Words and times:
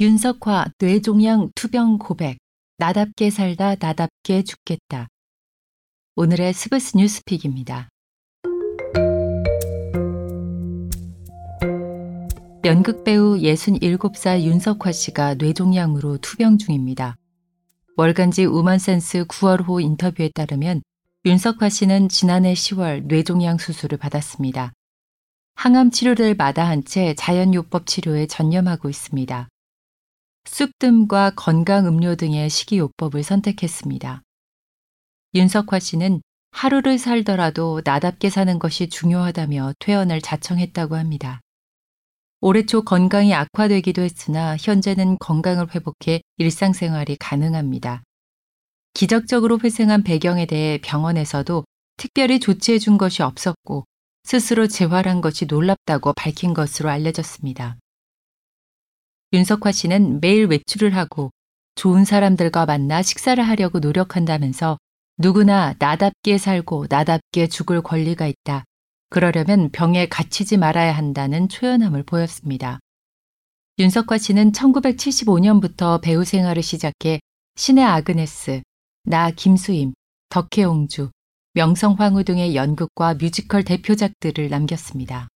윤석화 0.00 0.68
뇌종양 0.78 1.50
투병 1.54 1.98
고백. 1.98 2.38
나답게 2.78 3.28
살다 3.28 3.74
나답게 3.78 4.44
죽겠다. 4.44 5.08
오늘의 6.16 6.54
스브스 6.54 6.96
뉴스픽입니다. 6.96 7.90
연극 12.64 13.04
배우 13.04 13.36
67살 13.36 14.40
윤석화 14.40 14.90
씨가 14.90 15.34
뇌종양으로 15.34 16.16
투병 16.16 16.56
중입니다. 16.56 17.16
월간지 17.98 18.46
우먼센스 18.46 19.24
9월호 19.26 19.82
인터뷰에 19.82 20.30
따르면 20.34 20.80
윤석화 21.26 21.68
씨는 21.68 22.08
지난해 22.08 22.54
10월 22.54 23.04
뇌종양 23.04 23.58
수술을 23.58 23.98
받았습니다. 23.98 24.72
항암 25.56 25.90
치료를 25.90 26.36
마다한 26.36 26.86
채 26.86 27.12
자연요법 27.12 27.86
치료에 27.86 28.26
전념하고 28.26 28.88
있습니다. 28.88 29.50
쑥뜸과 30.44 31.32
건강 31.36 31.86
음료 31.86 32.14
등의 32.14 32.50
식이요법을 32.50 33.22
선택했습니다. 33.22 34.22
윤석화 35.34 35.78
씨는 35.78 36.22
하루를 36.50 36.98
살더라도 36.98 37.82
나답게 37.84 38.30
사는 38.30 38.58
것이 38.58 38.88
중요하다며 38.88 39.74
퇴원을 39.78 40.20
자청했다고 40.20 40.96
합니다. 40.96 41.40
올해 42.40 42.64
초 42.64 42.82
건강이 42.82 43.34
악화되기도 43.34 44.02
했으나 44.02 44.56
현재는 44.56 45.18
건강을 45.18 45.74
회복해 45.74 46.22
일상생활이 46.38 47.16
가능합니다. 47.16 48.02
기적적으로 48.94 49.60
회생한 49.62 50.02
배경에 50.02 50.46
대해 50.46 50.78
병원에서도 50.82 51.64
특별히 51.96 52.40
조치해 52.40 52.78
준 52.78 52.98
것이 52.98 53.22
없었고 53.22 53.84
스스로 54.24 54.66
재활한 54.66 55.20
것이 55.20 55.46
놀랍다고 55.46 56.14
밝힌 56.14 56.54
것으로 56.54 56.90
알려졌습니다. 56.90 57.76
윤석화 59.32 59.70
씨는 59.70 60.20
매일 60.20 60.46
외출을 60.46 60.96
하고 60.96 61.30
좋은 61.76 62.04
사람들과 62.04 62.66
만나 62.66 63.00
식사를 63.00 63.42
하려고 63.42 63.78
노력한다면서 63.78 64.76
누구나 65.18 65.74
나답게 65.78 66.36
살고 66.36 66.86
나답게 66.90 67.46
죽을 67.46 67.80
권리가 67.80 68.26
있다. 68.26 68.64
그러려면 69.08 69.70
병에 69.70 70.08
갇히지 70.08 70.56
말아야 70.56 70.92
한다는 70.92 71.48
초연함을 71.48 72.02
보였습니다. 72.02 72.80
윤석화 73.78 74.18
씨는 74.18 74.52
1975년부터 74.52 76.00
배우 76.00 76.24
생활을 76.24 76.62
시작해 76.62 77.20
신의 77.54 77.84
아그네스, 77.84 78.62
나 79.04 79.30
김수임, 79.30 79.92
덕혜옹주, 80.30 81.10
명성황후 81.54 82.24
등의 82.24 82.56
연극과 82.56 83.14
뮤지컬 83.14 83.62
대표작들을 83.62 84.48
남겼습니다. 84.48 85.28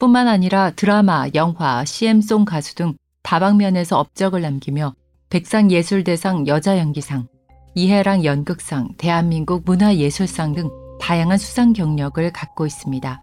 뿐만 0.00 0.28
아니라 0.28 0.70
드라마, 0.70 1.28
영화, 1.34 1.84
CM송 1.84 2.46
가수 2.46 2.74
등 2.74 2.94
다방면에서 3.22 3.98
업적을 3.98 4.40
남기며 4.40 4.94
백상예술대상 5.28 6.48
여자연기상, 6.48 7.28
이해랑 7.74 8.24
연극상, 8.24 8.88
대한민국 8.96 9.62
문화예술상 9.64 10.54
등 10.54 10.70
다양한 11.00 11.38
수상 11.38 11.72
경력을 11.74 12.32
갖고 12.32 12.66
있습니다. 12.66 13.20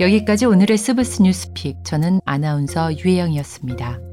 여기까지 0.00 0.46
오늘의 0.46 0.78
스브스 0.78 1.22
뉴스픽. 1.22 1.84
저는 1.84 2.20
아나운서 2.24 2.92
유혜영이었습니다. 2.96 4.07